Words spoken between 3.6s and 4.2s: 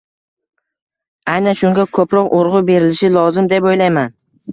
oʻylayman.